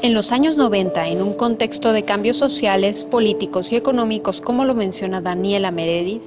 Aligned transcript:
En 0.00 0.14
los 0.14 0.30
años 0.30 0.56
90, 0.56 1.08
en 1.08 1.20
un 1.20 1.32
contexto 1.34 1.92
de 1.92 2.04
cambios 2.04 2.36
sociales, 2.36 3.02
políticos 3.02 3.72
y 3.72 3.76
económicos, 3.76 4.40
como 4.40 4.64
lo 4.64 4.76
menciona 4.76 5.20
Daniela 5.20 5.72
Meredith, 5.72 6.22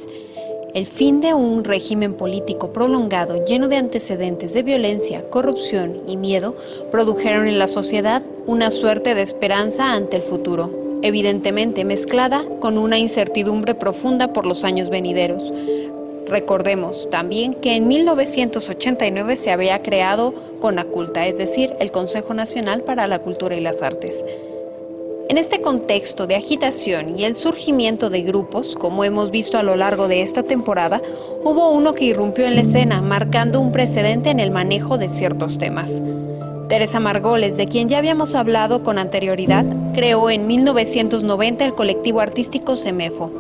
el 0.74 0.86
fin 0.86 1.22
de 1.22 1.34
un 1.34 1.64
régimen 1.64 2.16
político 2.16 2.74
prolongado 2.74 3.46
lleno 3.46 3.70
de 3.70 3.78
antecedentes 3.78 4.52
de 4.52 4.64
violencia, 4.64 5.30
corrupción 5.30 6.02
y 6.06 6.18
miedo 6.18 6.58
produjeron 6.92 7.48
en 7.48 7.60
la 7.60 7.70
sociedad 7.70 8.24
una 8.46 8.72
suerte 8.72 9.16
de 9.16 9.22
esperanza 9.22 9.94
ante 9.94 10.18
el 10.18 10.22
futuro, 10.22 11.00
evidentemente 11.02 11.86
mezclada 11.86 12.44
con 12.60 12.78
una 12.78 13.00
incertidumbre 13.00 13.74
profunda 13.74 14.34
por 14.34 14.46
los 14.46 14.66
años 14.66 14.90
venideros, 14.90 15.50
Recordemos 16.28 17.10
también 17.10 17.54
que 17.54 17.76
en 17.76 17.88
1989 17.88 19.36
se 19.36 19.52
había 19.52 19.82
creado 19.82 20.34
CONACULTA, 20.60 21.28
es 21.28 21.38
decir, 21.38 21.74
el 21.80 21.92
Consejo 21.92 22.34
Nacional 22.34 22.84
para 22.84 23.08
la 23.08 23.20
Cultura 23.20 23.56
y 23.56 23.62
las 23.62 23.82
Artes. 23.82 24.24
En 25.30 25.38
este 25.38 25.62
contexto 25.62 26.28
de 26.28 26.36
agitación 26.36 27.18
y 27.18 27.24
el 27.24 27.36
surgimiento 27.36 28.10
de 28.10 28.22
grupos, 28.22 28.76
como 28.76 29.06
hemos 29.06 29.32
visto 29.32 29.58
a 29.58 29.64
lo 29.64 29.78
largo 29.78 30.08
de 30.10 30.22
esta 30.22 30.44
temporada, 30.44 31.02
hubo 31.44 31.72
uno 31.72 31.94
que 31.94 32.06
irrumpió 32.06 32.46
en 32.46 32.56
la 32.56 32.62
escena, 32.62 33.02
marcando 33.02 33.62
un 33.62 33.72
precedente 33.72 34.30
en 34.30 34.42
el 34.42 34.52
manejo 34.52 34.98
de 34.98 35.08
ciertos 35.08 35.58
temas. 35.58 36.04
Teresa 36.68 37.00
Margoles, 37.00 37.58
de 37.58 37.68
quien 37.68 37.88
ya 37.90 37.98
habíamos 37.98 38.36
hablado 38.36 38.84
con 38.84 38.98
anterioridad, 38.98 39.66
creó 39.94 40.30
en 40.30 40.48
1990 40.48 41.66
el 41.66 41.76
colectivo 41.76 42.20
artístico 42.20 42.76
CEMEFO, 42.76 43.32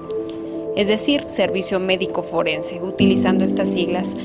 es 0.75 0.87
decir, 0.87 1.23
Servicio 1.27 1.79
Médico 1.79 2.23
Forense, 2.23 2.81
utilizando 2.81 3.43
estas 3.43 3.69
siglas, 3.69 4.15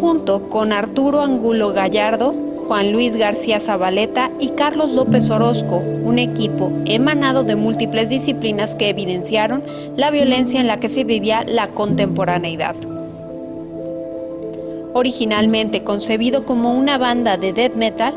junto 0.00 0.48
con 0.48 0.72
Arturo 0.72 1.20
Angulo 1.20 1.72
Gallardo, 1.72 2.34
Juan 2.68 2.92
Luis 2.92 3.16
García 3.16 3.60
Zabaleta 3.60 4.30
y 4.38 4.50
Carlos 4.50 4.90
López 4.90 5.30
Orozco, 5.30 5.76
un 5.76 6.18
equipo 6.18 6.70
emanado 6.84 7.42
de 7.42 7.56
múltiples 7.56 8.10
disciplinas 8.10 8.74
que 8.74 8.90
evidenciaron 8.90 9.64
la 9.96 10.10
violencia 10.10 10.60
en 10.60 10.66
la 10.66 10.78
que 10.78 10.88
se 10.88 11.04
vivía 11.04 11.44
la 11.46 11.68
contemporaneidad. 11.68 12.76
Originalmente 14.92 15.82
concebido 15.82 16.44
como 16.44 16.74
una 16.74 16.98
banda 16.98 17.36
de 17.36 17.52
death 17.52 17.74
metal, 17.74 18.14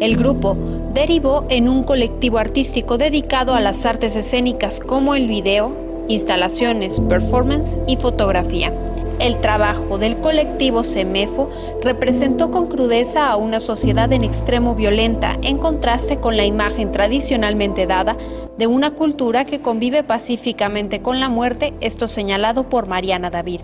el 0.00 0.16
grupo 0.16 0.56
derivó 0.94 1.44
en 1.48 1.68
un 1.68 1.82
colectivo 1.82 2.38
artístico 2.38 2.98
dedicado 2.98 3.54
a 3.54 3.60
las 3.60 3.84
artes 3.84 4.16
escénicas 4.16 4.80
como 4.80 5.14
el 5.14 5.28
video, 5.28 5.89
instalaciones, 6.08 7.00
performance 7.00 7.78
y 7.86 7.96
fotografía. 7.96 8.72
El 9.20 9.38
trabajo 9.42 9.98
del 9.98 10.16
colectivo 10.16 10.82
CEMEFO 10.82 11.50
representó 11.82 12.50
con 12.50 12.68
crudeza 12.68 13.28
a 13.28 13.36
una 13.36 13.60
sociedad 13.60 14.10
en 14.14 14.24
extremo 14.24 14.74
violenta, 14.74 15.36
en 15.42 15.58
contraste 15.58 16.20
con 16.20 16.38
la 16.38 16.46
imagen 16.46 16.90
tradicionalmente 16.90 17.86
dada 17.86 18.16
de 18.56 18.66
una 18.66 18.92
cultura 18.92 19.44
que 19.44 19.60
convive 19.60 20.02
pacíficamente 20.04 21.02
con 21.02 21.20
la 21.20 21.28
muerte, 21.28 21.74
esto 21.80 22.08
señalado 22.08 22.70
por 22.70 22.86
Mariana 22.86 23.28
David. 23.28 23.60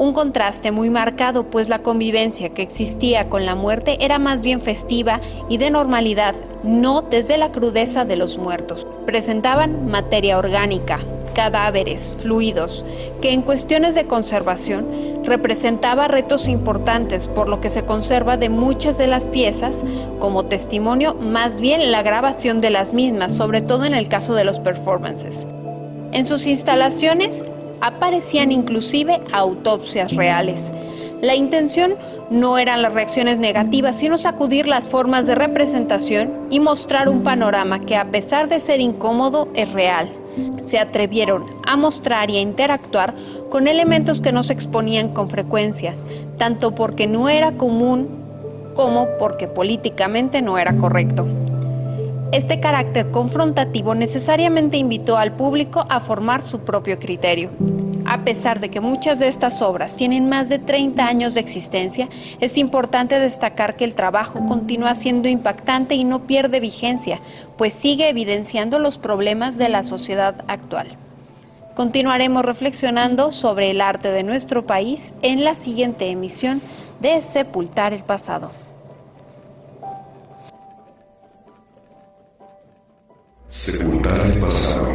Un 0.00 0.14
contraste 0.14 0.72
muy 0.72 0.88
marcado, 0.88 1.50
pues 1.50 1.68
la 1.68 1.82
convivencia 1.82 2.54
que 2.54 2.62
existía 2.62 3.28
con 3.28 3.44
la 3.44 3.54
muerte 3.54 3.98
era 4.02 4.18
más 4.18 4.40
bien 4.40 4.62
festiva 4.62 5.20
y 5.50 5.58
de 5.58 5.70
normalidad, 5.70 6.34
no 6.62 7.02
desde 7.02 7.36
la 7.36 7.52
crudeza 7.52 8.06
de 8.06 8.16
los 8.16 8.38
muertos. 8.38 8.86
Presentaban 9.10 9.90
materia 9.90 10.38
orgánica, 10.38 11.00
cadáveres, 11.34 12.14
fluidos, 12.20 12.84
que 13.20 13.32
en 13.32 13.42
cuestiones 13.42 13.96
de 13.96 14.06
conservación 14.06 14.86
representaba 15.24 16.06
retos 16.06 16.46
importantes, 16.46 17.26
por 17.26 17.48
lo 17.48 17.60
que 17.60 17.70
se 17.70 17.84
conserva 17.84 18.36
de 18.36 18.50
muchas 18.50 18.98
de 18.98 19.08
las 19.08 19.26
piezas 19.26 19.84
como 20.20 20.44
testimonio 20.44 21.14
más 21.14 21.60
bien 21.60 21.90
la 21.90 22.04
grabación 22.04 22.60
de 22.60 22.70
las 22.70 22.94
mismas, 22.94 23.34
sobre 23.34 23.62
todo 23.62 23.84
en 23.84 23.94
el 23.94 24.06
caso 24.06 24.34
de 24.34 24.44
los 24.44 24.60
performances. 24.60 25.48
En 26.12 26.24
sus 26.24 26.46
instalaciones 26.46 27.42
aparecían 27.80 28.52
inclusive 28.52 29.18
autopsias 29.32 30.14
reales. 30.14 30.72
La 31.20 31.34
intención 31.34 31.96
no 32.30 32.58
eran 32.58 32.82
las 32.82 32.94
reacciones 32.94 33.38
negativas, 33.38 33.98
sino 33.98 34.16
sacudir 34.16 34.66
las 34.66 34.86
formas 34.86 35.26
de 35.26 35.34
representación 35.34 36.46
y 36.50 36.60
mostrar 36.60 37.08
un 37.08 37.22
panorama 37.22 37.80
que 37.80 37.96
a 37.96 38.10
pesar 38.10 38.48
de 38.48 38.60
ser 38.60 38.80
incómodo 38.80 39.48
es 39.54 39.70
real 39.72 40.08
se 40.64 40.78
atrevieron 40.78 41.46
a 41.66 41.76
mostrar 41.76 42.30
y 42.30 42.36
a 42.36 42.40
interactuar 42.40 43.14
con 43.48 43.66
elementos 43.66 44.20
que 44.20 44.32
no 44.32 44.42
se 44.42 44.52
exponían 44.52 45.08
con 45.08 45.28
frecuencia, 45.28 45.94
tanto 46.38 46.74
porque 46.74 47.06
no 47.06 47.28
era 47.28 47.56
común 47.56 48.08
como 48.74 49.08
porque 49.18 49.48
políticamente 49.48 50.42
no 50.42 50.58
era 50.58 50.76
correcto. 50.76 51.26
Este 52.32 52.60
carácter 52.60 53.10
confrontativo 53.10 53.96
necesariamente 53.96 54.76
invitó 54.76 55.16
al 55.18 55.32
público 55.32 55.84
a 55.88 55.98
formar 55.98 56.42
su 56.42 56.60
propio 56.60 56.98
criterio. 56.98 57.50
A 58.10 58.24
pesar 58.24 58.58
de 58.58 58.70
que 58.70 58.80
muchas 58.80 59.20
de 59.20 59.28
estas 59.28 59.62
obras 59.62 59.94
tienen 59.94 60.28
más 60.28 60.48
de 60.48 60.58
30 60.58 61.06
años 61.06 61.34
de 61.34 61.40
existencia, 61.40 62.08
es 62.40 62.58
importante 62.58 63.20
destacar 63.20 63.76
que 63.76 63.84
el 63.84 63.94
trabajo 63.94 64.44
continúa 64.46 64.96
siendo 64.96 65.28
impactante 65.28 65.94
y 65.94 66.02
no 66.02 66.26
pierde 66.26 66.58
vigencia, 66.58 67.20
pues 67.56 67.72
sigue 67.72 68.08
evidenciando 68.08 68.80
los 68.80 68.98
problemas 68.98 69.58
de 69.58 69.68
la 69.68 69.84
sociedad 69.84 70.44
actual. 70.48 70.88
Continuaremos 71.76 72.44
reflexionando 72.44 73.30
sobre 73.30 73.70
el 73.70 73.80
arte 73.80 74.10
de 74.10 74.24
nuestro 74.24 74.66
país 74.66 75.14
en 75.22 75.44
la 75.44 75.54
siguiente 75.54 76.10
emisión 76.10 76.62
de 76.98 77.20
Sepultar 77.20 77.92
el 77.92 78.02
Pasado. 78.02 78.50
Sepultar 83.46 84.20
el 84.26 84.40
pasado. 84.40 84.88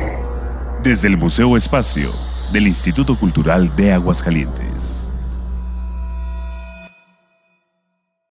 Desde 0.83 1.07
el 1.07 1.15
Museo 1.15 1.55
Espacio 1.55 2.11
del 2.51 2.67
Instituto 2.67 3.17
Cultural 3.17 3.75
de 3.75 3.93
Aguascalientes. 3.93 5.04